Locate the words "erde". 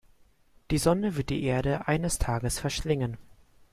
1.43-1.87